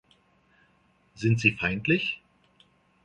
Sind 1.13 1.39
sie 1.39 1.51
feindlich? 1.51 2.19